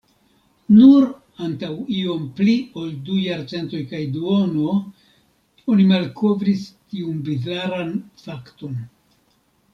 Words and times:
Nur 0.75 1.03
antaŭ 1.47 1.67
iom 1.97 2.23
pli 2.39 2.55
ol 2.83 2.87
du 3.09 3.17
jarcentoj 3.25 3.83
kaj 3.91 4.01
duono, 4.15 4.73
oni 5.75 5.87
malkovris 5.93 6.65
tiun 6.73 7.23
bizaran 7.31 7.95
fakton. 8.25 8.83